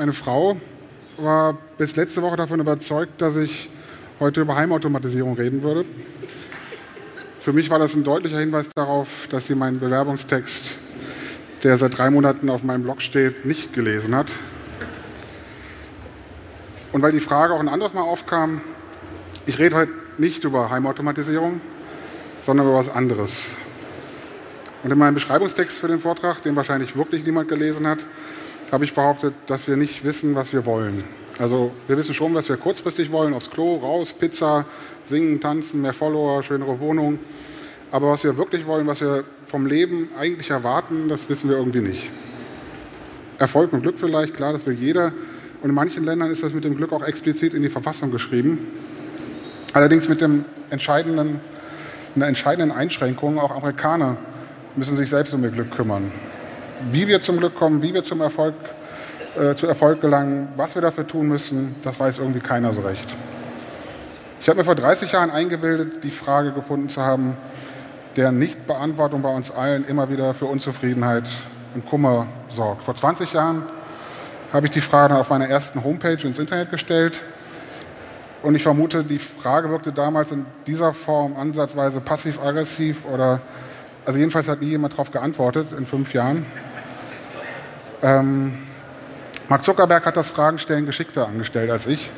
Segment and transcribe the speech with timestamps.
[0.00, 0.56] eine Frau,
[1.18, 3.68] war bis letzte Woche davon überzeugt, dass ich
[4.18, 5.84] heute über Heimautomatisierung reden würde.
[7.40, 10.78] Für mich war das ein deutlicher Hinweis darauf, dass sie meinen Bewerbungstext,
[11.62, 14.30] der seit drei Monaten auf meinem Blog steht, nicht gelesen hat.
[16.92, 18.62] Und weil die Frage auch ein anderes Mal aufkam,
[19.44, 21.60] ich rede heute nicht über Heimautomatisierung,
[22.40, 23.42] sondern über was anderes.
[24.82, 27.98] Und in meinem Beschreibungstext für den Vortrag, den wahrscheinlich wirklich niemand gelesen hat,
[28.70, 31.04] habe ich behauptet, dass wir nicht wissen, was wir wollen.
[31.38, 34.66] Also wir wissen schon, was wir kurzfristig wollen, aufs Klo, raus, Pizza,
[35.04, 37.18] singen, tanzen, mehr Follower, schönere Wohnung.
[37.90, 41.80] Aber was wir wirklich wollen, was wir vom Leben eigentlich erwarten, das wissen wir irgendwie
[41.80, 42.10] nicht.
[43.38, 45.12] Erfolg und Glück vielleicht, klar, das will jeder.
[45.62, 48.58] Und in manchen Ländern ist das mit dem Glück auch explizit in die Verfassung geschrieben.
[49.72, 51.40] Allerdings mit dem entscheidenden,
[52.14, 54.16] einer entscheidenden Einschränkung, auch Amerikaner
[54.76, 56.12] müssen sich selbst um ihr Glück kümmern.
[56.90, 58.54] Wie wir zum Glück kommen, wie wir zum Erfolg
[59.38, 60.48] äh, zu Erfolg gelangen.
[60.56, 63.14] Was wir dafür tun müssen, das weiß irgendwie keiner so recht.
[64.40, 67.36] Ich habe mir vor 30 Jahren eingebildet, die Frage gefunden zu haben,
[68.16, 71.24] deren Nichtbeantwortung bei uns allen immer wieder für Unzufriedenheit
[71.74, 72.82] und Kummer sorgt.
[72.82, 73.62] Vor 20 Jahren
[74.52, 77.20] habe ich die Frage dann auf meiner ersten Homepage ins Internet gestellt.
[78.42, 83.42] Und ich vermute, die Frage wirkte damals in dieser Form ansatzweise passiv-aggressiv oder,
[84.04, 86.46] also jedenfalls hat nie jemand darauf geantwortet in fünf Jahren.
[88.02, 88.54] Ähm,
[89.48, 92.10] Mark Zuckerberg hat das Fragenstellen geschickter angestellt als ich.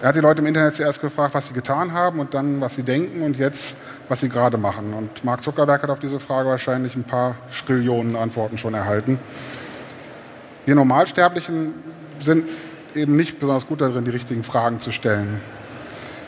[0.00, 2.74] Er hat die Leute im Internet zuerst gefragt, was sie getan haben und dann, was
[2.74, 3.76] sie denken und jetzt,
[4.08, 4.92] was sie gerade machen.
[4.92, 9.18] Und Mark Zuckerberg hat auf diese Frage wahrscheinlich ein paar Trillionen Antworten schon erhalten.
[10.66, 11.74] Wir Normalsterblichen
[12.20, 12.48] sind
[12.94, 15.40] eben nicht besonders gut darin, die richtigen Fragen zu stellen.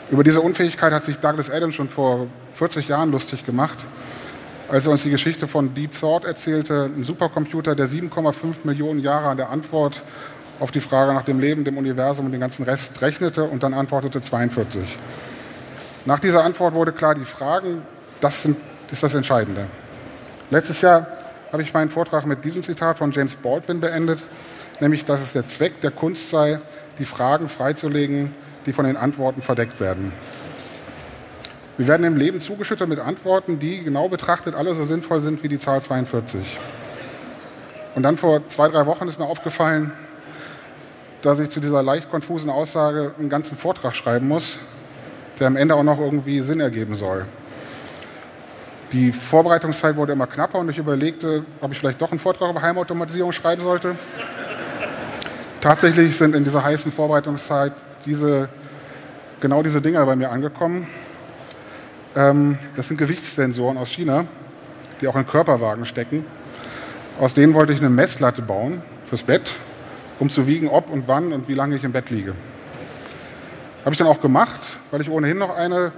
[0.09, 3.85] Über diese Unfähigkeit hat sich Douglas Adams schon vor 40 Jahren lustig gemacht
[4.69, 9.29] als er uns die Geschichte von Deep Thought erzählte, ein Supercomputer, der 7,5 Millionen Jahre
[9.29, 10.01] an der Antwort
[10.59, 13.73] auf die Frage nach dem Leben, dem Universum und dem ganzen Rest rechnete und dann
[13.73, 14.81] antwortete 42.
[16.05, 17.81] Nach dieser Antwort wurde klar, die Fragen,
[18.19, 18.57] das, sind,
[18.91, 19.67] ist das Entscheidende.
[20.49, 21.07] Letztes Jahr
[21.51, 24.19] habe ich meinen Vortrag mit diesem Zitat von James Baldwin beendet,
[24.79, 26.59] nämlich, dass es der Zweck der Kunst sei,
[26.99, 28.33] die Fragen freizulegen,
[28.65, 30.11] die von den Antworten verdeckt werden.
[31.77, 35.47] Wir werden im Leben zugeschüttet mit Antworten, die genau betrachtet alle so sinnvoll sind wie
[35.47, 36.57] die Zahl 42.
[37.93, 39.91] Und dann vor zwei, drei Wochen ist mir aufgefallen,
[41.21, 44.57] dass ich zu dieser leicht konfusen Aussage einen ganzen Vortrag schreiben muss,
[45.39, 47.25] der am Ende auch noch irgendwie Sinn ergeben soll.
[48.91, 52.61] Die Vorbereitungszeit wurde immer knapper und ich überlegte, ob ich vielleicht doch einen Vortrag über
[52.61, 53.95] Heimautomatisierung schreiben sollte.
[55.61, 57.73] Tatsächlich sind in dieser heißen Vorbereitungszeit
[58.05, 58.49] diese,
[59.41, 60.87] genau diese Dinger bei mir angekommen.
[62.15, 64.25] Ähm, das sind Gewichtssensoren aus China,
[65.01, 66.25] die auch in Körperwagen stecken.
[67.19, 69.55] Aus denen wollte ich eine Messlatte bauen fürs Bett,
[70.19, 72.33] um zu wiegen, ob und wann und wie lange ich im Bett liege.
[73.83, 75.91] Habe ich dann auch gemacht, weil ich ohnehin noch eine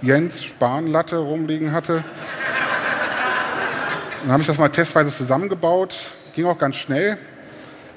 [0.00, 2.04] Jens Spahn-Latte rumliegen hatte.
[4.22, 5.96] Dann habe ich das mal testweise zusammengebaut,
[6.34, 7.18] ging auch ganz schnell.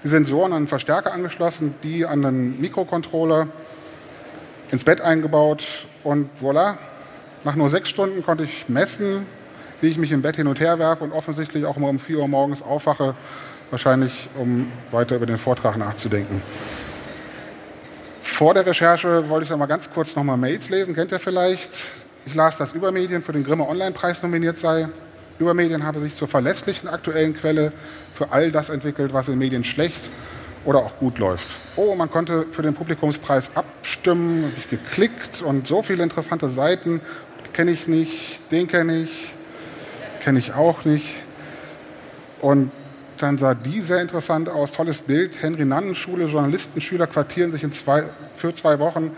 [0.04, 3.48] Die Sensoren an einen Verstärker angeschlossen, die an einen Mikrocontroller
[4.72, 6.78] ins Bett eingebaut und voilà.
[7.44, 9.26] Nach nur sechs Stunden konnte ich messen,
[9.82, 12.20] wie ich mich im Bett hin und her werfe und offensichtlich auch immer um 4
[12.20, 13.16] Uhr morgens aufwache,
[13.72, 16.42] wahrscheinlich um weiter über den Vortrag nachzudenken.
[18.22, 21.92] Vor der Recherche wollte ich noch mal ganz kurz nochmal Mails lesen, kennt ihr vielleicht?
[22.26, 24.90] Ich las, dass Übermedien für den Grimme Online-Preis nominiert sei.
[25.38, 27.72] Übermedien habe sich zur verlässlichen aktuellen Quelle
[28.14, 30.10] für all das entwickelt, was in Medien schlecht
[30.66, 31.48] oder auch gut läuft.
[31.76, 37.02] Oh, man konnte für den Publikumspreis abstimmen, habe ich geklickt und so viele interessante Seiten
[37.54, 39.34] kenne ich nicht, den kenne ich,
[40.20, 41.16] kenne ich auch nicht.
[42.42, 42.70] Und
[43.18, 45.42] dann sah die sehr interessant aus, tolles Bild.
[45.42, 48.04] Henry Nannen Schule, Journalisten, Schüler quartieren sich zwei,
[48.36, 49.16] für zwei Wochen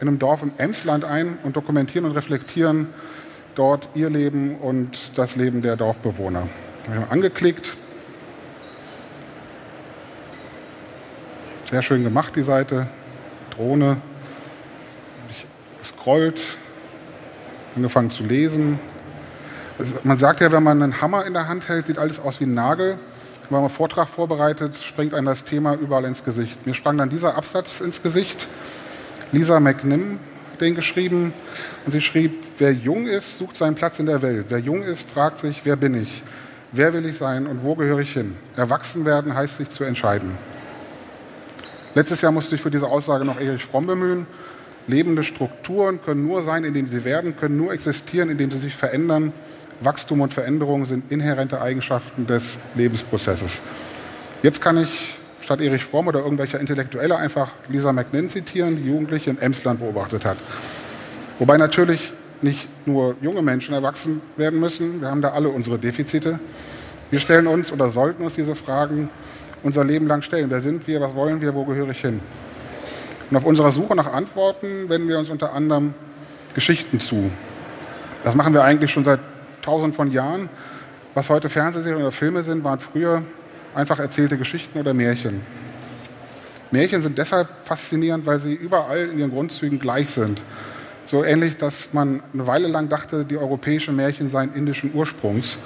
[0.00, 2.88] in einem Dorf im Emsland ein und dokumentieren und reflektieren
[3.54, 6.46] dort ihr Leben und das Leben der Dorfbewohner.
[6.86, 7.74] Wir haben angeklickt,
[11.70, 12.86] Sehr schön gemacht, die Seite.
[13.54, 13.98] Drohne.
[15.28, 15.46] Ich
[15.86, 16.40] scrollt,
[17.76, 18.78] angefangen zu lesen.
[20.02, 22.44] Man sagt ja, wenn man einen Hammer in der Hand hält, sieht alles aus wie
[22.44, 22.92] ein Nagel.
[23.42, 26.66] Wenn man einen Vortrag vorbereitet, springt einem das Thema überall ins Gesicht.
[26.66, 28.48] Mir sprang dann dieser Absatz ins Gesicht.
[29.30, 30.20] Lisa McNim
[30.52, 31.34] hat den geschrieben
[31.84, 34.46] und sie schrieb, wer jung ist, sucht seinen Platz in der Welt.
[34.48, 36.22] Wer jung ist, fragt sich, wer bin ich?
[36.72, 38.36] Wer will ich sein und wo gehöre ich hin?
[38.56, 40.32] Erwachsen werden heißt sich zu entscheiden.
[41.98, 44.28] Letztes Jahr musste ich für diese Aussage noch Erich Fromm bemühen.
[44.86, 49.32] Lebende Strukturen können nur sein, indem sie werden, können nur existieren, indem sie sich verändern.
[49.80, 53.60] Wachstum und Veränderung sind inhärente Eigenschaften des Lebensprozesses.
[54.44, 59.30] Jetzt kann ich statt Erich Fromm oder irgendwelcher Intellektuelle einfach Lisa McNinn zitieren, die Jugendliche
[59.30, 60.36] im Emsland beobachtet hat.
[61.40, 62.12] Wobei natürlich
[62.42, 66.38] nicht nur junge Menschen erwachsen werden müssen, wir haben da alle unsere Defizite.
[67.10, 69.10] Wir stellen uns oder sollten uns diese Fragen
[69.62, 70.50] unser Leben lang stellen.
[70.50, 72.20] Wer sind wir, was wollen wir, wo gehöre ich hin?
[73.30, 75.94] Und auf unserer Suche nach Antworten wenden wir uns unter anderem
[76.54, 77.30] Geschichten zu.
[78.22, 79.20] Das machen wir eigentlich schon seit
[79.62, 80.48] tausend von Jahren.
[81.14, 83.22] Was heute Fernsehserien oder Filme sind, waren früher
[83.74, 85.42] einfach erzählte Geschichten oder Märchen.
[86.70, 90.42] Märchen sind deshalb faszinierend, weil sie überall in ihren Grundzügen gleich sind.
[91.06, 95.56] So ähnlich, dass man eine Weile lang dachte, die europäischen Märchen seien indischen Ursprungs.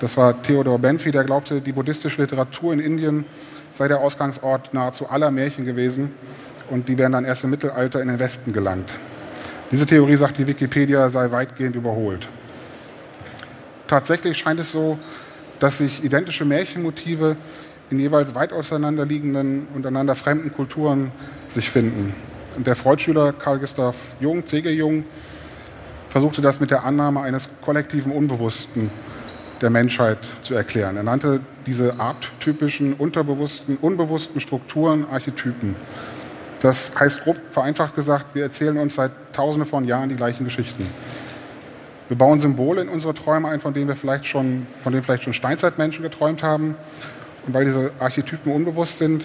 [0.00, 3.26] Das war Theodor Benfi, der glaubte, die buddhistische Literatur in Indien
[3.74, 6.12] sei der Ausgangsort nahezu aller Märchen gewesen
[6.70, 8.94] und die wären dann erst im Mittelalter in den Westen gelangt.
[9.70, 12.26] Diese Theorie, sagt die Wikipedia, sei weitgehend überholt.
[13.86, 14.98] Tatsächlich scheint es so,
[15.58, 17.36] dass sich identische Märchenmotive
[17.90, 21.12] in jeweils weit auseinanderliegenden und einander fremden Kulturen
[21.50, 22.14] sich finden.
[22.56, 24.70] Und der Freudschüler Karl Gustav Jung, C.G.
[24.70, 25.04] Jung,
[26.08, 28.90] versuchte das mit der Annahme eines kollektiven Unbewussten
[29.60, 30.96] der Menschheit zu erklären.
[30.96, 35.76] Er nannte diese arttypischen, unterbewussten, unbewussten Strukturen Archetypen.
[36.60, 40.86] Das heißt grob vereinfacht gesagt, wir erzählen uns seit Tausenden von Jahren die gleichen Geschichten.
[42.08, 45.22] Wir bauen Symbole in unsere Träume ein, von denen wir vielleicht schon, von denen vielleicht
[45.22, 46.74] schon Steinzeitmenschen geträumt haben.
[47.46, 49.24] Und weil diese Archetypen unbewusst sind,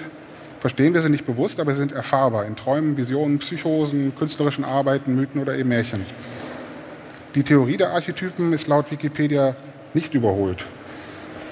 [0.60, 5.16] verstehen wir sie nicht bewusst, aber sie sind erfahrbar in Träumen, Visionen, Psychosen, künstlerischen Arbeiten,
[5.16, 6.06] Mythen oder eben Märchen.
[7.34, 9.56] Die Theorie der Archetypen ist laut Wikipedia
[9.96, 10.64] nicht überholt.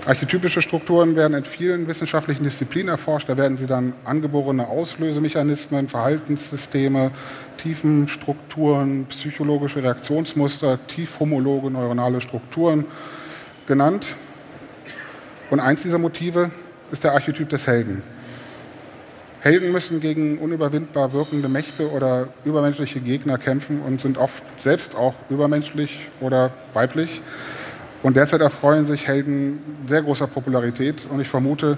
[0.05, 3.29] Archetypische Strukturen werden in vielen wissenschaftlichen Disziplinen erforscht.
[3.29, 7.11] Da werden sie dann angeborene Auslösemechanismen, Verhaltenssysteme,
[7.55, 12.83] Tiefenstrukturen, psychologische Reaktionsmuster, tiefhomologe neuronale Strukturen
[13.65, 14.07] genannt.
[15.49, 16.51] Und eins dieser Motive
[16.91, 18.03] ist der Archetyp des Helden.
[19.39, 25.13] Helden müssen gegen unüberwindbar wirkende Mächte oder übermenschliche Gegner kämpfen und sind oft selbst auch
[25.29, 27.21] übermenschlich oder weiblich.
[28.03, 31.07] Und derzeit erfreuen sich Helden sehr großer Popularität.
[31.09, 31.77] Und ich vermute,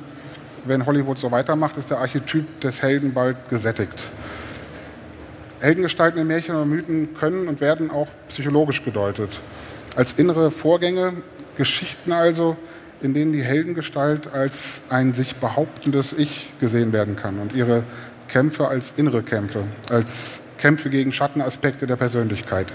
[0.66, 4.10] wenn Hollywood so weitermacht, ist der Archetyp des Helden bald gesättigt.
[5.62, 9.40] Heldengestalten in Märchen und Mythen können und werden auch psychologisch gedeutet.
[9.96, 11.14] Als innere Vorgänge,
[11.58, 12.58] Geschichten also,
[13.02, 17.84] in denen die Heldengestalt als ein sich behauptendes Ich gesehen werden kann und ihre
[18.28, 22.68] Kämpfe als innere Kämpfe, als Kämpfe gegen Schattenaspekte der Persönlichkeit.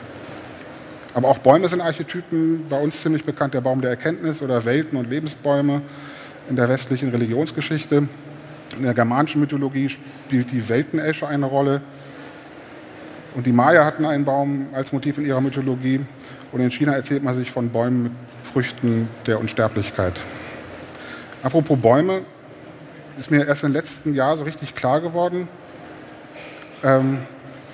[1.15, 4.97] Aber auch Bäume sind Archetypen, bei uns ziemlich bekannt der Baum der Erkenntnis oder Welten-
[4.97, 5.83] und Lebensbäume
[6.49, 8.09] in der westlichen Religionsgeschichte.
[8.77, 11.83] In der germanischen Mythologie spielt die Weltenesche eine Rolle.
[13.35, 16.01] Und die Maya hatten einen Baum als Motiv in ihrer Mythologie.
[16.53, 20.21] Und in China erzählt man sich von Bäumen mit Früchten der Unsterblichkeit.
[21.43, 22.23] Apropos Bäume,
[23.19, 25.49] ist mir erst im letzten Jahr so richtig klar geworden,
[26.83, 27.19] ähm,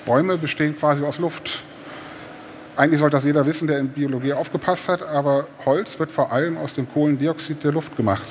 [0.05, 1.63] Bäume bestehen quasi aus Luft.
[2.77, 6.59] Eigentlich sollte das jeder wissen, der in Biologie aufgepasst hat, aber Holz wird vor allem
[6.59, 8.27] aus dem Kohlendioxid der Luft gemacht.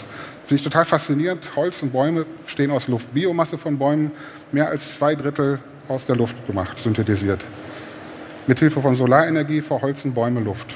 [0.45, 1.55] Finde ich total faszinierend.
[1.55, 3.11] Holz und Bäume stehen aus Luft.
[3.11, 4.11] Biomasse von Bäumen
[4.51, 7.43] mehr als zwei Drittel aus der Luft gemacht, synthetisiert.
[8.45, 10.67] Mithilfe von Solarenergie verholzen Bäume Luft.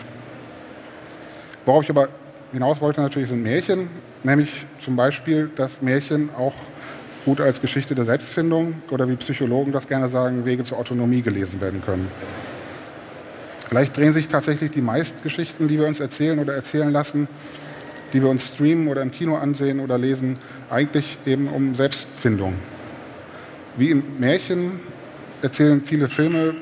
[1.66, 2.10] Worauf ich aber
[2.52, 3.90] hinaus wollte natürlich sind Märchen,
[4.24, 6.56] nämlich zum Beispiel, dass Märchen auch
[7.26, 11.62] gut als Geschichte der Selbstfindung oder wie Psychologen das gerne sagen, Wege zur Autonomie gelesen
[11.62, 12.08] werden können.
[13.70, 17.28] Vielleicht drehen sich tatsächlich die meisten Geschichten, die wir uns erzählen oder erzählen lassen,
[18.14, 20.40] die wir uns streamen oder im Kino ansehen oder lesen,
[20.72, 22.56] eigentlich eben um Selbstfindung.
[23.78, 24.80] Wie im Märchen
[25.44, 26.56] erzählen viele Filme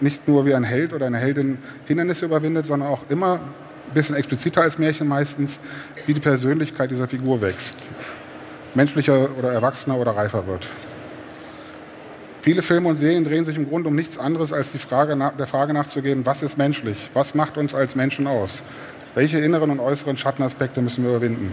[0.00, 3.40] nicht nur wie ein Held oder eine Heldin Hindernisse überwindet, sondern auch immer
[3.88, 5.58] ein bisschen expliziter als Märchen meistens,
[6.06, 7.74] wie die Persönlichkeit dieser Figur wächst.
[8.74, 10.68] Menschlicher oder erwachsener oder reifer wird.
[12.48, 15.46] Viele Filme und Serien drehen sich im Grunde um nichts anderes, als die Frage der
[15.46, 17.10] Frage nachzugehen, was ist menschlich?
[17.12, 18.62] Was macht uns als Menschen aus?
[19.14, 21.52] Welche inneren und äußeren Schattenaspekte müssen wir überwinden?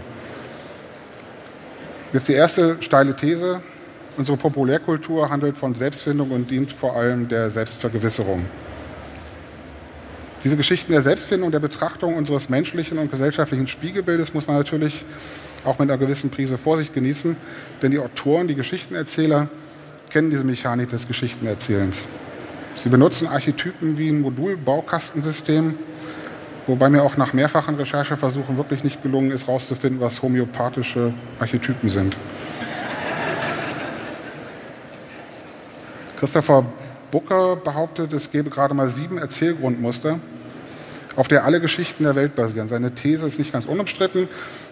[2.14, 3.60] Jetzt die erste steile These.
[4.16, 8.46] Unsere Populärkultur handelt von Selbstfindung und dient vor allem der Selbstvergewisserung.
[10.44, 15.04] Diese Geschichten der Selbstfindung, der Betrachtung unseres menschlichen und gesellschaftlichen Spiegelbildes muss man natürlich
[15.62, 17.36] auch mit einer gewissen Prise Vorsicht genießen,
[17.82, 19.50] denn die Autoren, die Geschichtenerzähler,
[20.10, 22.04] kennen diese Mechanik des Geschichtenerzählens.
[22.76, 25.78] Sie benutzen Archetypen wie ein Modulbaukastensystem,
[26.66, 32.16] wobei mir auch nach mehrfachen Rechercheversuchen wirklich nicht gelungen ist, herauszufinden, was homöopathische Archetypen sind.
[36.18, 36.64] Christopher
[37.10, 40.18] Booker behauptet, es gebe gerade mal sieben Erzählgrundmuster,
[41.14, 42.68] auf der alle Geschichten der Welt basieren.
[42.68, 44.28] Seine These ist nicht ganz unumstritten,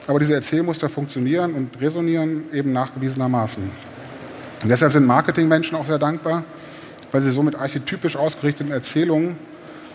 [0.06, 3.93] aber diese Erzählmuster funktionieren und resonieren eben nachgewiesenermaßen.
[4.64, 6.42] Und deshalb sind Marketingmenschen auch sehr dankbar,
[7.12, 9.36] weil sie so mit archetypisch ausgerichteten Erzählungen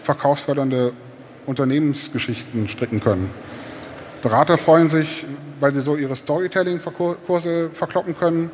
[0.03, 0.93] verkaufsfördernde
[1.47, 3.31] Unternehmensgeschichten stricken können.
[4.21, 5.25] Berater freuen sich,
[5.59, 8.51] weil sie so ihre Storytelling-Kurse verkloppen können,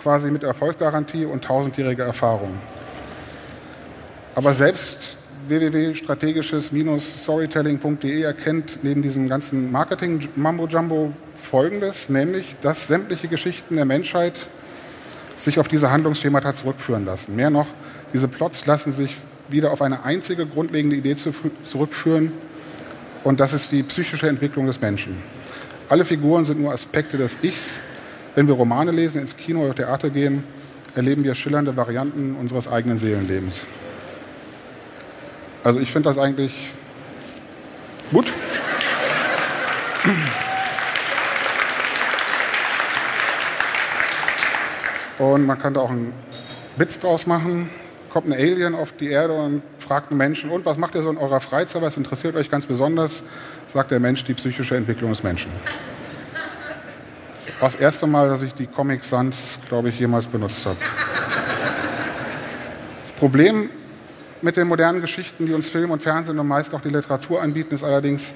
[0.00, 2.56] quasi mit Erfolgsgarantie und tausendjähriger Erfahrung.
[4.36, 5.16] Aber selbst
[5.48, 14.46] www.strategisches-storytelling.de erkennt neben diesem ganzen Marketing-Mambo-Jumbo Folgendes, nämlich, dass sämtliche Geschichten der Menschheit
[15.38, 17.34] sich auf diese Handlungsschemata zurückführen lassen.
[17.34, 17.68] Mehr noch,
[18.12, 19.16] diese Plots lassen sich
[19.48, 22.32] wieder auf eine einzige grundlegende Idee zurückführen,
[23.24, 25.16] und das ist die psychische Entwicklung des Menschen.
[25.88, 27.76] Alle Figuren sind nur Aspekte des Ichs.
[28.34, 30.44] Wenn wir Romane lesen, ins Kino oder Theater gehen,
[30.94, 33.62] erleben wir schillernde Varianten unseres eigenen Seelenlebens.
[35.64, 36.70] Also ich finde das eigentlich
[38.12, 38.32] gut.
[45.18, 46.12] Und man kann da auch einen
[46.76, 47.68] Witz draus machen.
[48.10, 51.10] Kommt ein Alien auf die Erde und fragt einen Menschen, und was macht ihr so
[51.10, 51.82] in eurer Freizeit?
[51.82, 53.22] Was interessiert euch ganz besonders?
[53.66, 55.50] Sagt der Mensch, die psychische Entwicklung des Menschen.
[57.34, 60.76] Das war das erste Mal, dass ich die Comic Sans, glaube ich, jemals benutzt habe.
[63.02, 63.68] Das Problem
[64.40, 67.74] mit den modernen Geschichten, die uns Film und Fernsehen und meist auch die Literatur anbieten,
[67.74, 68.32] ist allerdings,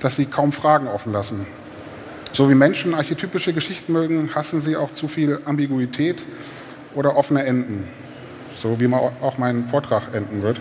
[0.00, 1.46] dass sie kaum Fragen offen lassen.
[2.36, 6.22] So wie Menschen archetypische Geschichten mögen, hassen sie auch zu viel Ambiguität
[6.94, 7.88] oder offene Enden.
[8.60, 10.60] So wie auch mein Vortrag enden wird.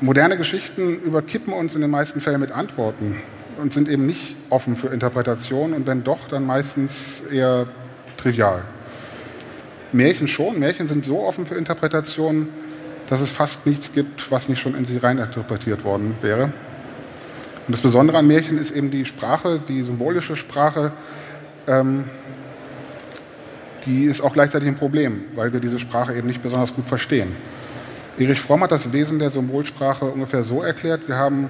[0.00, 3.16] Moderne Geschichten überkippen uns in den meisten Fällen mit Antworten
[3.60, 7.66] und sind eben nicht offen für Interpretation und wenn doch, dann meistens eher
[8.16, 8.62] trivial.
[9.92, 10.58] Märchen schon.
[10.58, 12.48] Märchen sind so offen für Interpretation,
[13.10, 16.54] dass es fast nichts gibt, was nicht schon in sie reininterpretiert worden wäre.
[17.66, 20.92] Und das Besondere an Märchen ist eben die Sprache, die symbolische Sprache,
[21.66, 22.04] ähm,
[23.86, 27.34] die ist auch gleichzeitig ein Problem, weil wir diese Sprache eben nicht besonders gut verstehen.
[28.18, 31.48] Erich Fromm hat das Wesen der Symbolsprache ungefähr so erklärt, wir haben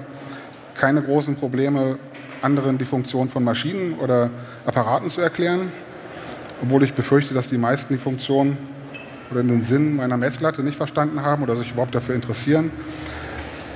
[0.73, 1.97] keine großen Probleme,
[2.41, 4.29] anderen die Funktion von Maschinen oder
[4.65, 5.71] Apparaten zu erklären,
[6.61, 8.57] obwohl ich befürchte, dass die meisten die Funktion
[9.31, 12.71] oder den Sinn meiner Messlatte nicht verstanden haben oder sich überhaupt dafür interessieren.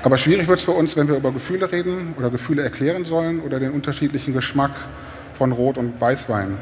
[0.01, 3.41] Aber schwierig wird es für uns, wenn wir über Gefühle reden oder Gefühle erklären sollen
[3.41, 4.71] oder den unterschiedlichen Geschmack
[5.37, 6.57] von Rot- und Weißwein.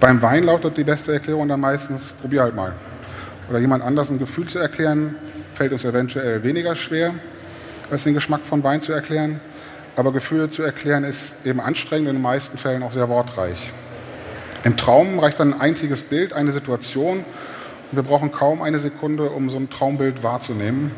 [0.00, 2.72] Beim Wein lautet die beste Erklärung dann meistens, probier halt mal.
[3.50, 5.14] Oder jemand anders ein Gefühl zu erklären,
[5.52, 7.12] fällt uns eventuell weniger schwer,
[7.90, 9.40] als den Geschmack von Wein zu erklären.
[9.94, 13.72] Aber Gefühle zu erklären ist eben anstrengend und in den meisten Fällen auch sehr wortreich.
[14.64, 17.18] Im Traum reicht dann ein einziges Bild, eine Situation.
[17.18, 20.92] Und wir brauchen kaum eine Sekunde, um so ein Traumbild wahrzunehmen.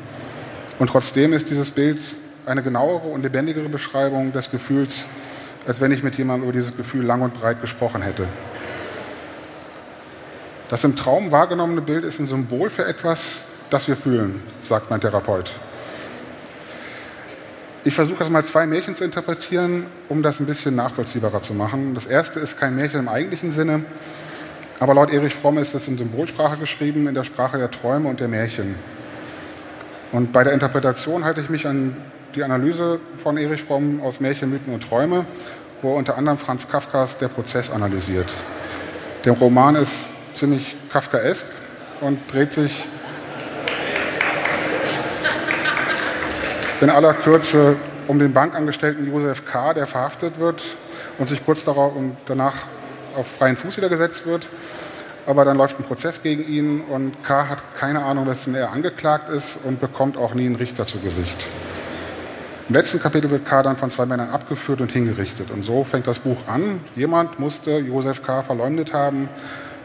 [0.78, 2.00] Und trotzdem ist dieses Bild
[2.46, 5.04] eine genauere und lebendigere Beschreibung des Gefühls,
[5.66, 8.26] als wenn ich mit jemandem über dieses Gefühl lang und breit gesprochen hätte.
[10.68, 15.00] Das im Traum wahrgenommene Bild ist ein Symbol für etwas, das wir fühlen, sagt mein
[15.00, 15.52] Therapeut.
[17.84, 21.94] Ich versuche das mal zwei Märchen zu interpretieren, um das ein bisschen nachvollziehbarer zu machen.
[21.94, 23.84] Das erste ist kein Märchen im eigentlichen Sinne,
[24.80, 28.20] aber laut Erich Fromm ist es in Symbolsprache geschrieben, in der Sprache der Träume und
[28.20, 28.76] der Märchen.
[30.12, 31.96] Und bei der Interpretation halte ich mich an
[32.34, 35.24] die Analyse von Erich Fromm aus Märchen, Mythen und Träume,
[35.80, 38.30] wo er unter anderem Franz Kafkas Der Prozess analysiert.
[39.24, 41.46] Der Roman ist ziemlich kafkaesk
[42.02, 42.84] und dreht sich
[46.82, 47.76] in aller Kürze
[48.06, 50.62] um den Bankangestellten Josef K., der verhaftet wird
[51.18, 52.66] und sich kurz darauf und danach
[53.16, 54.46] auf freien Fuß wieder gesetzt wird.
[55.26, 57.48] Aber dann läuft ein Prozess gegen ihn und K.
[57.48, 61.46] hat keine Ahnung, dass er angeklagt ist und bekommt auch nie einen Richter zu Gesicht.
[62.68, 63.62] Im letzten Kapitel wird K.
[63.62, 65.50] dann von zwei Männern abgeführt und hingerichtet.
[65.50, 66.80] Und so fängt das Buch an.
[66.96, 68.42] Jemand musste Josef K.
[68.42, 69.28] verleumdet haben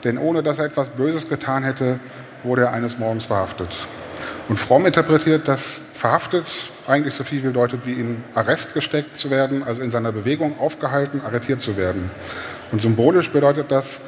[0.04, 2.00] denn ohne dass er etwas Böses getan hätte,
[2.44, 3.70] wurde er eines Morgens verhaftet.
[4.48, 6.46] Und Fromm interpretiert, dass verhaftet
[6.88, 11.22] eigentlich so viel bedeutet, wie in Arrest gesteckt zu werden, also in seiner Bewegung aufgehalten,
[11.26, 12.10] arretiert zu werden.
[12.72, 14.00] Und symbolisch bedeutet das,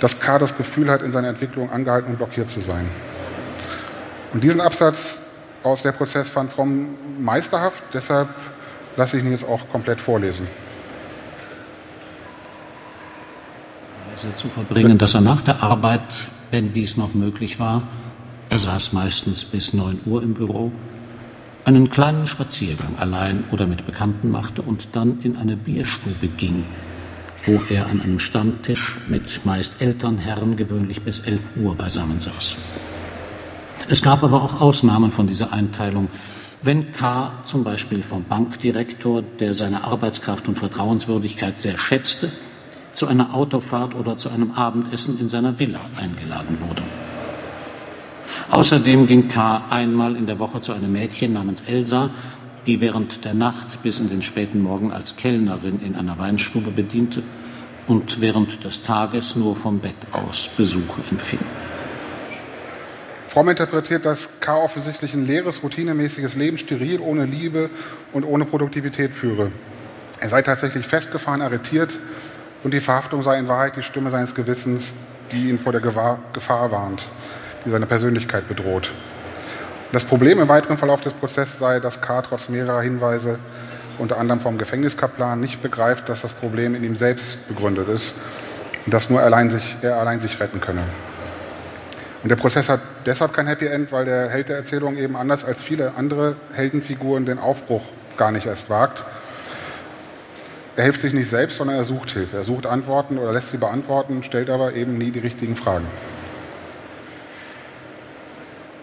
[0.00, 0.38] dass K.
[0.38, 2.86] das Gefühl hat, in seiner Entwicklung angehalten und blockiert zu sein.
[4.32, 5.20] Und diesen Absatz
[5.62, 8.28] aus der Prozess fand Fromm meisterhaft, deshalb
[8.96, 10.46] lasse ich ihn jetzt auch komplett vorlesen.
[14.34, 17.82] Zu verbringen, dass er nach der Arbeit, wenn dies noch möglich war,
[18.48, 20.72] er saß meistens bis 9 Uhr im Büro,
[21.64, 26.64] einen kleinen Spaziergang allein oder mit Bekannten machte und dann in eine Bierstube ging,
[27.46, 32.56] wo er an einem Stammtisch mit meist älteren Herren gewöhnlich bis 11 Uhr beisammen saß.
[33.88, 36.08] Es gab aber auch Ausnahmen von dieser Einteilung,
[36.62, 37.32] Wenn K.
[37.44, 42.32] zum Beispiel vom Bankdirektor, der seine Arbeitskraft und Vertrauenswürdigkeit sehr schätzte,
[42.90, 46.82] zu einer Autofahrt oder zu einem Abendessen in seiner Villa eingeladen wurde.
[48.50, 49.62] Außerdem ging K.
[49.70, 52.10] einmal in der Woche zu einem Mädchen namens Elsa,
[52.66, 57.22] die während der Nacht bis in den späten Morgen als Kellnerin in einer Weinstube bediente
[57.86, 61.38] und während des Tages nur vom Bett aus Besuche empfing.
[63.28, 64.56] Fromm interpretiert das K.
[64.56, 67.70] offensichtlich ein leeres, routinemäßiges Leben, steril, ohne Liebe
[68.12, 69.52] und ohne Produktivität führe.
[70.20, 71.98] Er sei tatsächlich festgefahren, arretiert
[72.64, 74.94] und die Verhaftung sei in Wahrheit die Stimme seines Gewissens,
[75.30, 77.04] die ihn vor der Gefahr warnt,
[77.64, 78.90] die seine Persönlichkeit bedroht.
[79.96, 82.20] Das Problem im weiteren Verlauf des Prozesses sei, dass K.
[82.20, 83.38] trotz mehrerer Hinweise,
[83.96, 88.12] unter anderem vom Gefängniskaplan, nicht begreift, dass das Problem in ihm selbst begründet ist
[88.84, 90.82] und dass nur allein sich, er allein sich retten könne.
[92.22, 95.46] Und der Prozess hat deshalb kein Happy End, weil der Held der Erzählung eben anders
[95.46, 97.84] als viele andere Heldenfiguren den Aufbruch
[98.18, 99.02] gar nicht erst wagt.
[100.76, 102.36] Er hilft sich nicht selbst, sondern er sucht Hilfe.
[102.36, 105.86] Er sucht Antworten oder lässt sie beantworten, stellt aber eben nie die richtigen Fragen.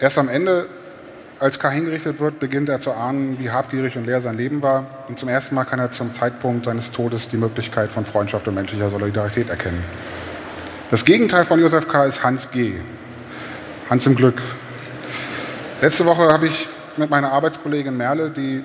[0.00, 0.66] Erst am Ende
[1.44, 1.68] als K.
[1.68, 4.86] hingerichtet wird, beginnt er zu ahnen, wie habgierig und leer sein Leben war.
[5.08, 8.54] Und zum ersten Mal kann er zum Zeitpunkt seines Todes die Möglichkeit von Freundschaft und
[8.54, 9.84] menschlicher Solidarität erkennen.
[10.90, 12.06] Das Gegenteil von Josef K.
[12.06, 12.76] ist Hans G.
[13.90, 14.40] Hans im Glück.
[15.82, 18.64] Letzte Woche habe ich mit meiner Arbeitskollegin Merle, die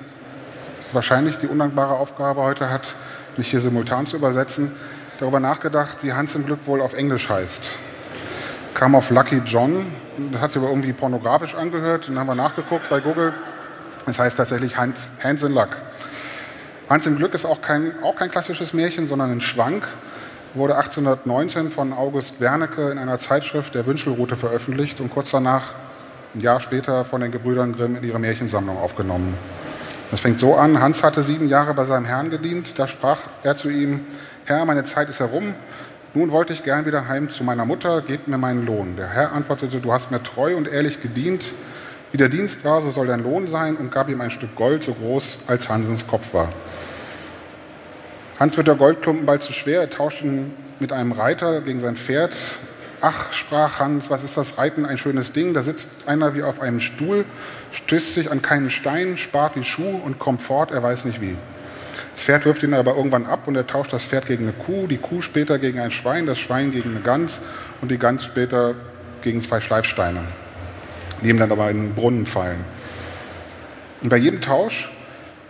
[0.92, 2.94] wahrscheinlich die undankbare Aufgabe heute hat,
[3.36, 4.72] mich hier simultan zu übersetzen,
[5.18, 7.72] darüber nachgedacht, wie Hans im Glück wohl auf Englisch heißt.
[8.74, 9.86] Kam auf Lucky John,
[10.32, 12.08] das hat sich aber irgendwie pornografisch angehört.
[12.08, 13.34] Dann haben wir nachgeguckt bei Google.
[14.06, 15.76] Es heißt tatsächlich Hans, Hans in Luck.
[16.88, 19.86] Hans im Glück ist auch kein, auch kein klassisches Märchen, sondern ein Schwank.
[20.54, 25.74] Wurde 1819 von August Wernicke in einer Zeitschrift der Wünschelrute veröffentlicht und kurz danach,
[26.34, 29.36] ein Jahr später, von den Gebrüdern Grimm in ihre Märchensammlung aufgenommen.
[30.10, 33.54] Das fängt so an, Hans hatte sieben Jahre bei seinem Herrn gedient, da sprach er
[33.54, 34.00] zu ihm,
[34.44, 35.54] Herr, meine Zeit ist herum,
[36.12, 38.96] nun wollte ich gern wieder heim zu meiner Mutter, gebt mir meinen Lohn.
[38.96, 41.44] Der Herr antwortete, du hast mir treu und ehrlich gedient.
[42.10, 44.82] Wie der Dienst war, so soll dein Lohn sein und gab ihm ein Stück Gold
[44.82, 46.48] so groß, als Hansens Kopf war.
[48.40, 51.94] Hans wird der Goldklumpen bald zu schwer, er tauscht ihn mit einem Reiter gegen sein
[51.94, 52.34] Pferd.
[53.00, 55.54] Ach, sprach Hans, was ist das Reiten, ein schönes Ding.
[55.54, 57.24] Da sitzt einer wie auf einem Stuhl,
[57.72, 61.36] stößt sich an keinen Stein, spart die Schuhe und kommt fort, er weiß nicht wie.
[62.14, 64.86] Das Pferd wirft ihn aber irgendwann ab und er tauscht das Pferd gegen eine Kuh,
[64.86, 67.40] die Kuh später gegen ein Schwein, das Schwein gegen eine Gans
[67.80, 68.74] und die Gans später
[69.22, 70.20] gegen zwei Schleifsteine,
[71.22, 72.64] die ihm dann aber in den Brunnen fallen.
[74.02, 74.90] Und bei jedem Tausch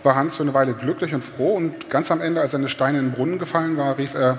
[0.02, 2.98] war Hans für eine Weile glücklich und froh und ganz am Ende, als seine Steine
[2.98, 4.38] in den Brunnen gefallen war, rief er,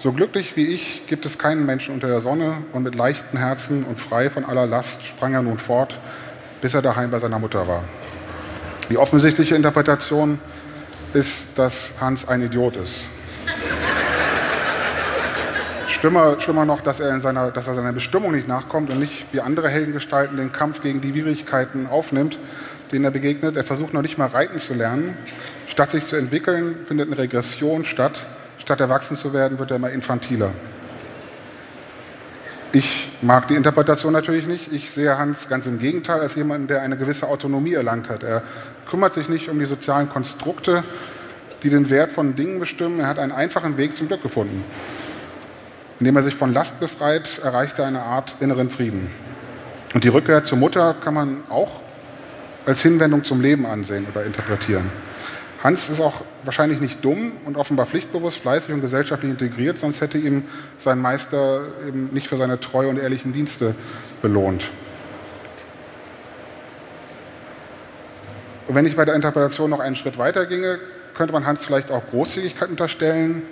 [0.00, 3.82] so glücklich wie ich gibt es keinen Menschen unter der Sonne und mit leichtem Herzen
[3.82, 5.98] und frei von aller Last sprang er nun fort,
[6.60, 7.82] bis er daheim bei seiner Mutter war.
[8.90, 10.38] Die offensichtliche Interpretation
[11.14, 13.02] ist, dass Hans ein Idiot ist.
[15.88, 19.26] Schlimmer, schlimmer noch, dass er, in seiner, dass er seiner Bestimmung nicht nachkommt und nicht
[19.32, 22.38] wie andere Heldengestalten den Kampf gegen die Widrigkeiten aufnimmt,
[22.92, 23.56] denen er begegnet.
[23.56, 25.16] Er versucht noch nicht mal reiten zu lernen.
[25.66, 28.26] Statt sich zu entwickeln, findet eine Regression statt.
[28.58, 30.52] Statt erwachsen zu werden, wird er immer infantiler.
[32.72, 34.70] Ich mag die Interpretation natürlich nicht.
[34.72, 38.22] Ich sehe Hans ganz im Gegenteil als jemanden, der eine gewisse Autonomie erlangt hat.
[38.22, 38.42] Er
[38.88, 40.84] kümmert sich nicht um die sozialen Konstrukte,
[41.62, 43.00] die den Wert von Dingen bestimmen.
[43.00, 44.64] Er hat einen einfachen Weg zum Glück gefunden.
[45.98, 49.10] Indem er sich von Last befreit, erreicht er eine Art inneren Frieden.
[49.94, 51.80] Und die Rückkehr zur Mutter kann man auch
[52.66, 54.90] als Hinwendung zum Leben ansehen oder interpretieren.
[55.62, 60.16] Hans ist auch wahrscheinlich nicht dumm und offenbar pflichtbewusst, fleißig und gesellschaftlich integriert, sonst hätte
[60.16, 60.44] ihm
[60.78, 63.74] sein Meister eben nicht für seine treue und ehrlichen Dienste
[64.22, 64.70] belohnt.
[68.68, 70.78] Und wenn ich bei der Interpretation noch einen Schritt weiter ginge,
[71.14, 73.42] könnte man Hans vielleicht auch Großzügigkeit unterstellen,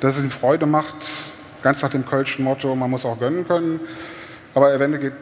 [0.00, 0.96] dass es ihm Freude macht,
[1.62, 3.78] ganz nach dem Kölschen Motto, man muss auch gönnen können.
[4.54, 5.12] Aber eventuell geht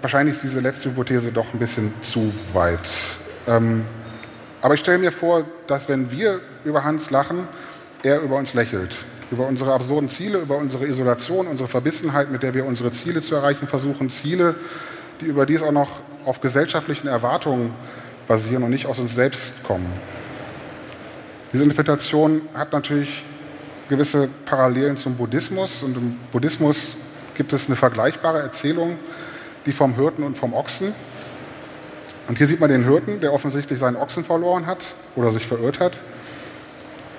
[0.00, 2.88] wahrscheinlich diese letzte Hypothese doch ein bisschen zu weit.
[3.46, 3.84] Ähm,
[4.62, 7.48] aber ich stelle mir vor, dass wenn wir über Hans lachen,
[8.02, 8.94] er über uns lächelt.
[9.30, 13.34] Über unsere absurden Ziele, über unsere Isolation, unsere Verbissenheit, mit der wir unsere Ziele zu
[13.34, 14.08] erreichen versuchen.
[14.08, 14.54] Ziele,
[15.20, 17.74] die überdies auch noch auf gesellschaftlichen Erwartungen
[18.28, 19.90] basieren und nicht aus uns selbst kommen.
[21.52, 23.24] Diese Interpretation hat natürlich
[23.88, 25.82] gewisse Parallelen zum Buddhismus.
[25.82, 26.92] Und im Buddhismus
[27.34, 28.96] gibt es eine vergleichbare Erzählung,
[29.66, 30.94] die vom Hirten und vom Ochsen.
[32.32, 35.80] Und hier sieht man den Hirten, der offensichtlich seinen Ochsen verloren hat oder sich verirrt
[35.80, 35.98] hat.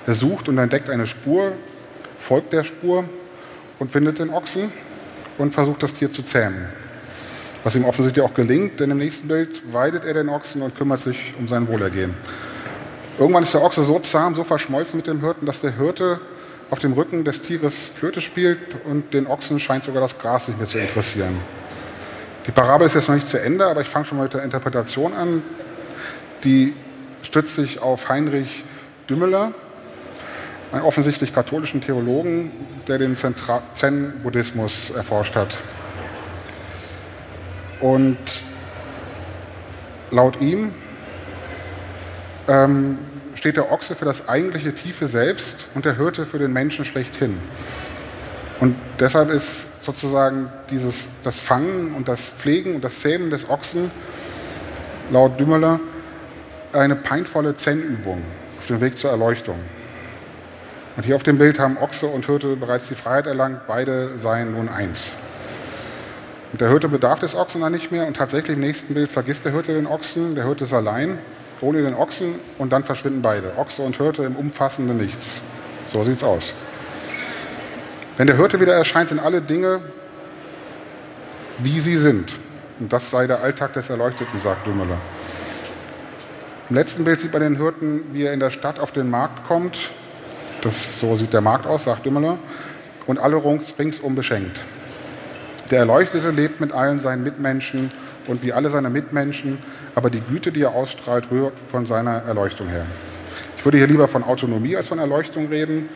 [0.08, 1.52] Er sucht und entdeckt eine Spur,
[2.18, 3.04] folgt der Spur
[3.78, 4.72] und findet den Ochsen
[5.38, 6.66] und versucht das Tier zu zähmen.
[7.64, 11.02] Was ihm offensichtlich auch gelingt, denn im nächsten Bild weidet er den Ochsen und kümmert
[11.02, 12.16] sich um sein Wohlergehen.
[13.20, 16.22] Irgendwann ist der Ochse so zahm, so verschmolzen mit dem Hirten, dass der Hirte
[16.72, 20.58] auf dem Rücken des Tieres Flöte spielt und den Ochsen scheint sogar das Gras nicht
[20.58, 21.40] mehr zu interessieren.
[22.46, 24.44] Die Parabel ist jetzt noch nicht zu Ende, aber ich fange schon mal mit der
[24.44, 25.42] Interpretation an.
[26.44, 26.74] Die
[27.22, 28.66] stützt sich auf Heinrich
[29.10, 29.54] Dümmeler,
[30.72, 32.52] einen offensichtlich katholischen Theologen,
[32.88, 35.56] der den Zen-Buddhismus erforscht hat.
[37.80, 38.18] Und
[40.12, 40.74] laut ihm
[42.48, 42.98] ähm,
[43.36, 47.38] steht der Ochse für das eigentliche tiefe Selbst und der Hirte für den Menschen schlechthin.
[48.60, 53.92] Und deshalb ist sozusagen dieses, das Fangen und das Pflegen und das Zähmen des Ochsen
[55.12, 55.80] laut Dümmeler
[56.72, 58.22] eine peinvolle Zen-Übung
[58.58, 59.60] auf dem Weg zur Erleuchtung.
[60.96, 64.54] Und hier auf dem Bild haben Ochse und Hirte bereits die Freiheit erlangt, beide seien
[64.54, 65.12] nun eins.
[66.52, 69.44] Und der Hirte bedarf des Ochsen dann nicht mehr und tatsächlich im nächsten Bild vergisst
[69.44, 71.18] der Hirte den Ochsen, der Hirte ist allein,
[71.62, 75.42] ohne den Ochsen und dann verschwinden beide, Ochse und Hirte im umfassenden Nichts.
[75.88, 76.54] So sieht's aus.
[78.18, 79.82] Wenn der Hirte wieder erscheint, sind alle Dinge,
[81.60, 82.32] wie sie sind.
[82.80, 84.98] Und das sei der Alltag des Erleuchteten, sagt Dümmeler.
[86.70, 89.48] Im letzten Bild sieht man den Hirten, wie er in der Stadt auf den Markt
[89.48, 89.78] kommt.
[90.62, 92.38] Das, so sieht der Markt aus, sagt Dümmeler.
[93.06, 93.42] Und alle
[93.78, 94.62] ringsum beschenkt.
[95.72, 97.92] Der Erleuchtete lebt mit allen seinen Mitmenschen
[98.28, 99.58] und wie alle seine Mitmenschen,
[99.96, 102.86] aber die Güte, die er ausstrahlt, rührt von seiner Erleuchtung her.
[103.58, 105.90] Ich würde hier lieber von Autonomie als von Erleuchtung reden.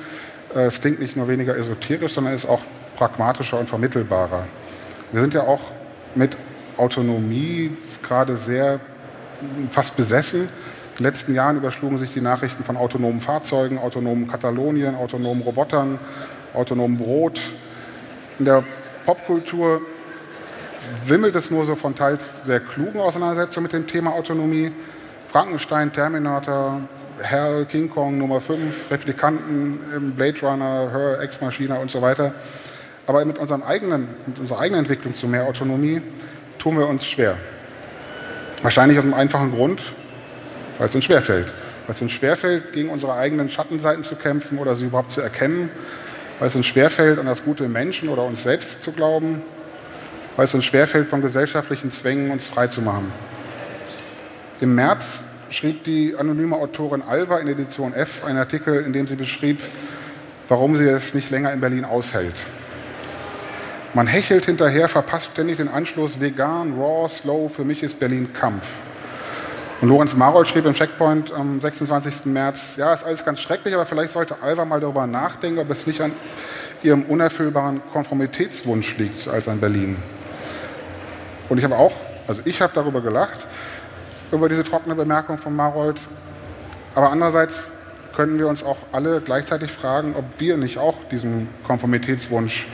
[0.56, 2.62] Äh, es klingt nicht nur weniger esoterisch, sondern ist auch
[2.96, 4.44] pragmatischer und vermittelbarer.
[5.12, 5.62] Wir sind ja auch
[6.16, 6.36] mit
[6.78, 8.80] Autonomie gerade sehr
[9.72, 10.42] fast besessen.
[10.42, 10.48] In
[10.98, 16.00] den letzten Jahren überschlugen sich die Nachrichten von autonomen Fahrzeugen, autonomen Katalonien, autonomen Robotern,
[16.54, 17.40] autonomen Brot.
[18.40, 18.64] In der
[19.06, 19.82] Popkultur
[21.06, 24.72] wimmelt es nur so von teils sehr klugen Auseinandersetzungen mit dem Thema Autonomie.
[25.30, 26.82] Frankenstein, Terminator,
[27.22, 32.34] Hell, King Kong Nummer 5, Replikanten, Blade Runner, Her, Ex Machina und so weiter.
[33.08, 36.02] Aber mit, unserem eigenen, mit unserer eigenen Entwicklung zu mehr Autonomie
[36.60, 37.38] tun wir uns schwer.
[38.62, 39.82] Wahrscheinlich aus einem einfachen Grund,
[40.78, 41.48] weil es uns schwerfällt.
[41.86, 45.70] Weil es uns schwerfällt, gegen unsere eigenen Schattenseiten zu kämpfen oder sie überhaupt zu erkennen.
[46.40, 49.42] Weil es uns schwerfällt, an das Gute Menschen oder uns selbst zu glauben.
[50.36, 53.12] Weil es uns schwerfällt, von gesellschaftlichen Zwängen uns frei zu machen.
[54.60, 59.16] Im März schrieb die anonyme Autorin Alva in Edition F einen Artikel, in dem sie
[59.16, 59.60] beschrieb,
[60.48, 62.36] warum sie es nicht länger in Berlin aushält.
[63.94, 68.66] Man hechelt hinterher, verpasst ständig den Anschluss vegan, raw, slow, für mich ist Berlin Kampf.
[69.82, 72.26] Und Lorenz Marold schrieb im Checkpoint am 26.
[72.26, 75.86] März, ja, ist alles ganz schrecklich, aber vielleicht sollte Alva mal darüber nachdenken, ob es
[75.86, 76.12] nicht an
[76.84, 79.98] ihrem unerfüllbaren Konformitätswunsch liegt als an Berlin.
[81.50, 81.94] Und ich habe auch,
[82.28, 83.48] also ich habe darüber gelacht,
[84.32, 86.00] über diese trockene Bemerkung von Marold.
[86.96, 87.72] Aber andererseits
[88.16, 92.68] können wir uns auch alle gleichzeitig fragen, ob wir nicht auch diesen Konformitätswunsch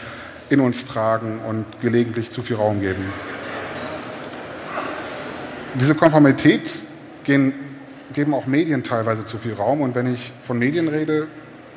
[0.49, 3.03] in uns tragen und gelegentlich zu viel Raum geben.
[5.75, 6.81] Diese Konformität
[7.23, 7.53] gehen,
[8.13, 9.81] geben auch Medien teilweise zu viel Raum.
[9.81, 11.27] Und wenn ich von Medien rede,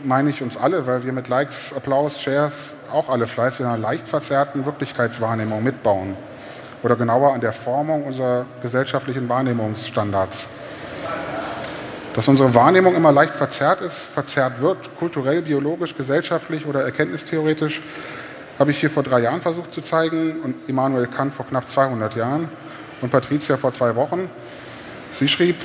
[0.05, 3.79] meine ich uns alle, weil wir mit Likes, Applaus, Shares auch alle fleißig in einer
[3.79, 6.15] leicht verzerrten Wirklichkeitswahrnehmung mitbauen.
[6.87, 10.47] Oder genauer an der Formung unserer gesellschaftlichen Wahrnehmungsstandards.
[12.15, 17.83] Dass unsere Wahrnehmung immer leicht verzerrt ist, verzerrt wird, kulturell, biologisch, gesellschaftlich oder erkenntnistheoretisch,
[18.61, 22.15] habe ich hier vor drei Jahren versucht zu zeigen und Immanuel Kant vor knapp 200
[22.15, 22.49] Jahren
[23.03, 24.31] und Patricia vor zwei Wochen.
[25.15, 25.57] Sie schrieb,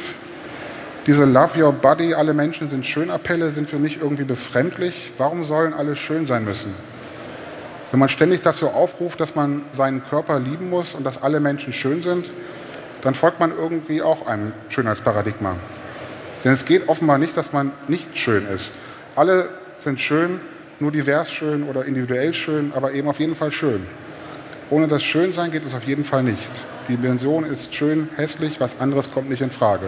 [1.06, 5.12] diese Love Your Body, alle Menschen sind schön Appelle sind für mich irgendwie befremdlich.
[5.20, 6.74] Warum sollen alle schön sein müssen?
[7.92, 11.74] Wenn man ständig dazu aufruft, dass man seinen Körper lieben muss und dass alle Menschen
[11.74, 12.30] schön sind,
[13.02, 15.56] dann folgt man irgendwie auch einem Schönheitsparadigma.
[16.44, 18.72] Denn es geht offenbar nicht, dass man nicht schön ist.
[19.16, 20.40] Alle sind schön,
[20.80, 23.86] nur divers schön oder individuell schön, aber eben auf jeden Fall schön.
[24.70, 26.52] Ohne das Schönsein geht es auf jeden Fall nicht.
[26.88, 29.88] Die Dimension ist schön, hässlich, was anderes kommt nicht in Frage.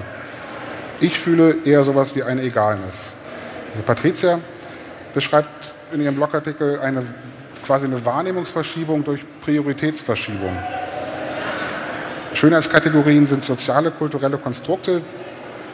[0.99, 3.11] Ich fühle eher sowas wie eine Egalness.
[3.71, 4.39] Also Patricia
[5.13, 7.03] beschreibt in ihrem Blogartikel eine,
[7.63, 10.57] quasi eine Wahrnehmungsverschiebung durch Prioritätsverschiebung.
[12.33, 15.01] Schönheitskategorien sind soziale, kulturelle Konstrukte,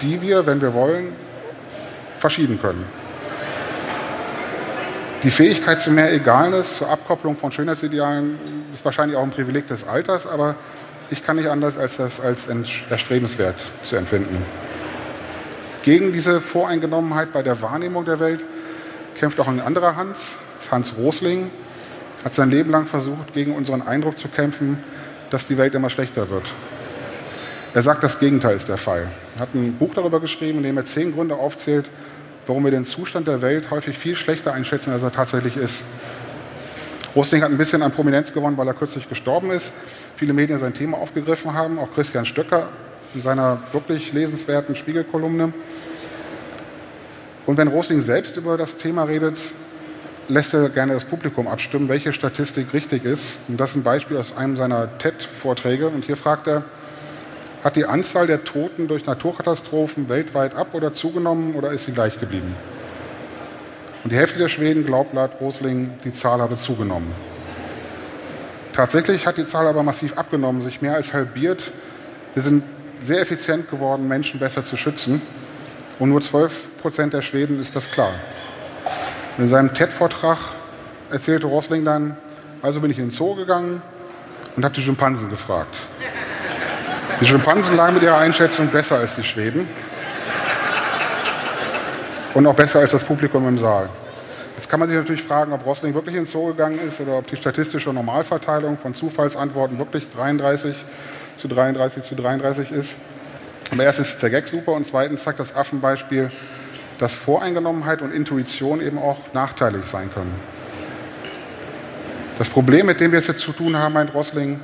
[0.01, 1.13] die wir, wenn wir wollen,
[2.17, 2.85] verschieben können.
[5.23, 8.39] Die Fähigkeit zu mehr Egalness, zur Abkopplung von Schönheitsidealen
[8.73, 10.55] ist wahrscheinlich auch ein Privileg des Alters, aber
[11.09, 12.49] ich kann nicht anders, als das als
[12.89, 14.45] erstrebenswert zu empfinden.
[15.81, 18.45] Gegen diese Voreingenommenheit bei der Wahrnehmung der Welt
[19.15, 20.35] kämpft auch ein anderer Hans,
[20.71, 21.49] Hans Rosling,
[22.23, 24.77] hat sein Leben lang versucht, gegen unseren Eindruck zu kämpfen,
[25.29, 26.45] dass die Welt immer schlechter wird.
[27.73, 29.07] Er sagt, das Gegenteil ist der Fall.
[29.35, 31.89] Er hat ein Buch darüber geschrieben, in dem er zehn Gründe aufzählt,
[32.47, 35.83] warum wir den Zustand der Welt häufig viel schlechter einschätzen, als er tatsächlich ist.
[37.15, 39.71] Rosling hat ein bisschen an Prominenz gewonnen, weil er kürzlich gestorben ist.
[40.15, 42.69] Viele Medien sein Thema aufgegriffen haben, auch Christian Stöcker
[43.13, 45.53] in seiner wirklich lesenswerten Spiegelkolumne.
[47.45, 49.37] Und wenn Rosling selbst über das Thema redet,
[50.29, 53.39] lässt er gerne das Publikum abstimmen, welche Statistik richtig ist.
[53.47, 55.87] Und das ist ein Beispiel aus einem seiner TED-Vorträge.
[55.87, 56.63] Und hier fragt er,
[57.63, 62.19] hat die Anzahl der Toten durch Naturkatastrophen weltweit ab oder zugenommen oder ist sie gleich
[62.19, 62.55] geblieben?
[64.03, 67.11] Und die Hälfte der Schweden glaubt laut Rosling, die Zahl habe zugenommen.
[68.71, 71.71] Tatsächlich hat die Zahl aber massiv abgenommen, sich mehr als halbiert.
[72.33, 72.63] Wir sind
[73.01, 75.21] sehr effizient geworden, Menschen besser zu schützen.
[75.97, 78.13] Und nur 12 Prozent der Schweden ist das klar.
[79.39, 80.37] In seinem TED-Vortrag
[81.09, 82.17] erzählte Rosling dann,
[82.61, 83.81] also bin ich in den Zoo gegangen
[84.57, 85.77] und habe die Schimpansen gefragt.
[87.21, 89.65] Die Schimpansen lagen mit ihrer Einschätzung besser als die Schweden
[92.33, 93.87] und auch besser als das Publikum im Saal.
[94.57, 97.27] Jetzt kann man sich natürlich fragen, ob Rosling wirklich ins Zoo gegangen ist oder ob
[97.27, 100.75] die statistische Normalverteilung von Zufallsantworten wirklich 33
[101.37, 102.97] zu 33 zu 33 ist.
[103.71, 106.29] Aber erstens ist der Gag super und zweitens zeigt das Affenbeispiel,
[106.99, 110.33] dass Voreingenommenheit und Intuition eben auch nachteilig sein können.
[112.37, 114.59] Das Problem, mit dem wir es jetzt zu tun haben, meint Rosling,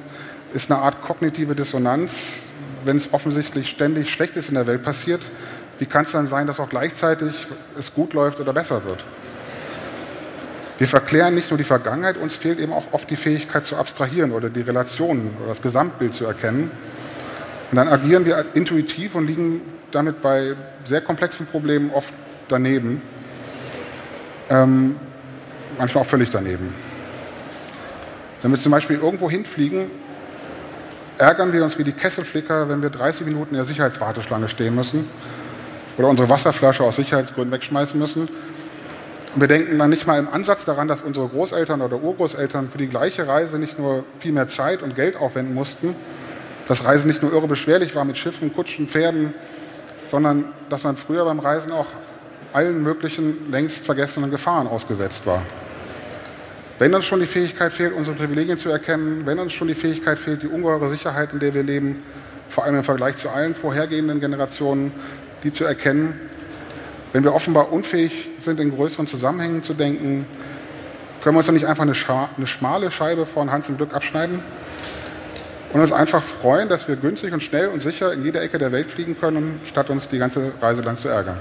[0.54, 2.36] ist eine Art kognitive Dissonanz,
[2.84, 5.22] wenn es offensichtlich ständig Schlechtes in der Welt passiert,
[5.80, 9.04] wie kann es dann sein, dass auch gleichzeitig es gut läuft oder besser wird?
[10.78, 14.32] Wir verklären nicht nur die Vergangenheit, uns fehlt eben auch oft die Fähigkeit zu abstrahieren
[14.32, 16.70] oder die Relationen oder das Gesamtbild zu erkennen.
[17.72, 22.14] Und dann agieren wir intuitiv und liegen damit bei sehr komplexen Problemen oft
[22.48, 23.02] daneben,
[24.50, 24.96] ähm,
[25.78, 26.74] manchmal auch völlig daneben.
[28.42, 29.90] Wenn wir zum Beispiel irgendwo hinfliegen,
[31.18, 35.10] ärgern wir uns wie die Kesselflicker, wenn wir 30 Minuten in der Sicherheitswarteschlange stehen müssen
[35.98, 38.28] oder unsere Wasserflasche aus Sicherheitsgründen wegschmeißen müssen.
[39.34, 42.78] Und wir denken dann nicht mal im Ansatz daran, dass unsere Großeltern oder Urgroßeltern für
[42.78, 45.96] die gleiche Reise nicht nur viel mehr Zeit und Geld aufwenden mussten,
[46.68, 49.34] dass Reisen nicht nur irre beschwerlich war mit Schiffen, Kutschen, Pferden,
[50.08, 51.88] sondern dass man früher beim Reisen auch
[52.54, 55.42] allen möglichen längst vergessenen Gefahren ausgesetzt war.
[56.80, 60.20] Wenn uns schon die Fähigkeit fehlt, unsere Privilegien zu erkennen, wenn uns schon die Fähigkeit
[60.20, 62.04] fehlt, die ungeheure Sicherheit, in der wir leben,
[62.50, 64.92] vor allem im Vergleich zu allen vorhergehenden Generationen,
[65.44, 66.20] die zu erkennen,
[67.14, 70.28] wenn wir offenbar unfähig sind, in größeren Zusammenhängen zu denken,
[71.22, 71.94] können wir uns dann nicht einfach eine,
[72.38, 74.42] eine schmale Scheibe von Hans im Glück abschneiden
[75.74, 78.72] und uns einfach freuen, dass wir günstig und schnell und sicher in jede Ecke der
[78.72, 81.38] Welt fliegen können, statt uns die ganze Reise lang zu ärgern.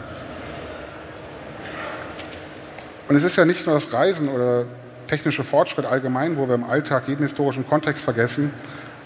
[3.09, 4.65] Und es ist ja nicht nur das Reisen oder
[5.07, 8.53] technische Fortschritt allgemein, wo wir im Alltag jeden historischen Kontext vergessen.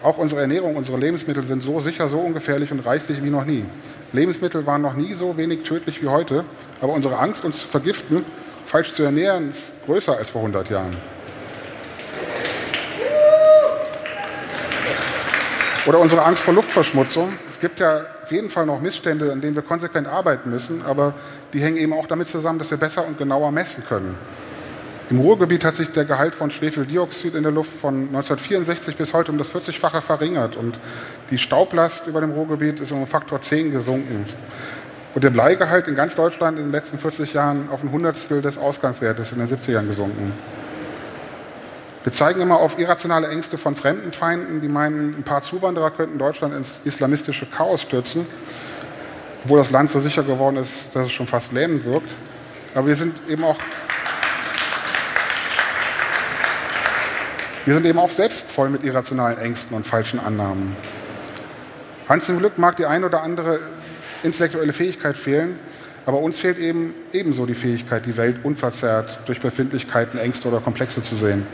[0.03, 3.65] Auch unsere Ernährung, unsere Lebensmittel sind so sicher, so ungefährlich und reichlich wie noch nie.
[4.13, 6.45] Lebensmittel waren noch nie so wenig tödlich wie heute,
[6.81, 8.25] aber unsere Angst, uns zu vergiften,
[8.65, 10.97] falsch zu ernähren, ist größer als vor 100 Jahren.
[15.89, 17.33] Oder unsere Angst vor Luftverschmutzung.
[17.49, 21.15] Es gibt ja auf jeden Fall noch Missstände, an denen wir konsequent arbeiten müssen, aber
[21.55, 24.15] die hängen eben auch damit zusammen, dass wir besser und genauer messen können.
[25.09, 29.33] Im Ruhrgebiet hat sich der Gehalt von Schwefeldioxid in der Luft von 1964 bis heute
[29.33, 30.79] um das 40-fache verringert und
[31.31, 34.27] die Staublast über dem Ruhrgebiet ist um Faktor 10 gesunken.
[35.15, 38.59] Und der Bleigehalt in ganz Deutschland in den letzten 40 Jahren auf ein Hundertstel des
[38.59, 40.35] Ausgangswertes in den 70ern gesunken.
[42.05, 46.55] Wir zeigen immer auf irrationale Ängste von Fremdenfeinden, die meinen, ein paar Zuwanderer könnten Deutschland
[46.55, 48.27] ins islamistische Chaos stürzen,
[49.45, 52.11] obwohl das Land so sicher geworden ist, dass es schon fast lähmend wirkt.
[52.75, 53.57] Aber wir sind eben auch
[57.69, 60.75] Wir sind eben auch selbst voll mit irrationalen Ängsten und falschen Annahmen.
[62.09, 63.61] Hans im Glück mag die ein oder andere
[64.23, 65.59] intellektuelle Fähigkeit fehlen,
[66.07, 71.03] aber uns fehlt eben ebenso die Fähigkeit, die Welt unverzerrt durch Befindlichkeiten, Ängste oder Komplexe
[71.03, 71.47] zu sehen.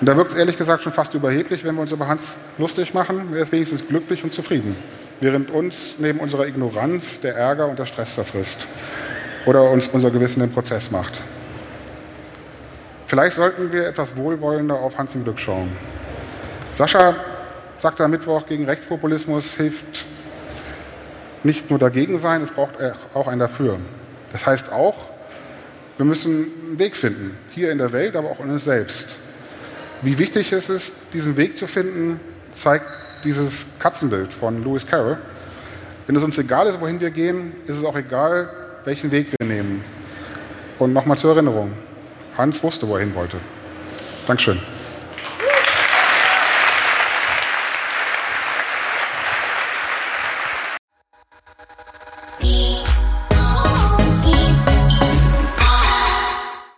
[0.00, 2.94] Und da wirkt es ehrlich gesagt schon fast überheblich, wenn wir uns über Hans lustig
[2.94, 3.28] machen.
[3.34, 4.76] Er ist wenigstens glücklich und zufrieden,
[5.20, 8.66] während uns neben unserer Ignoranz der Ärger und der Stress zerfrisst
[9.46, 11.20] oder uns unser Gewissen im Prozess macht.
[13.06, 15.70] Vielleicht sollten wir etwas wohlwollender auf Hans im Glück schauen.
[16.72, 17.14] Sascha
[17.78, 20.06] sagte am Mittwoch, gegen Rechtspopulismus hilft
[21.44, 22.74] nicht nur dagegen sein, es braucht
[23.12, 23.78] auch ein dafür.
[24.32, 25.08] Das heißt auch,
[25.96, 29.06] wir müssen einen Weg finden, hier in der Welt, aber auch in uns selbst.
[30.04, 32.20] Wie wichtig es ist, diesen Weg zu finden,
[32.52, 32.84] zeigt
[33.24, 35.16] dieses Katzenbild von Lewis Carroll.
[36.06, 38.50] Wenn es uns egal ist, wohin wir gehen, ist es auch egal,
[38.84, 39.82] welchen Weg wir nehmen.
[40.78, 41.72] Und nochmal zur Erinnerung,
[42.36, 43.38] Hans wusste, wo er hin wollte.
[44.26, 44.58] Dankeschön.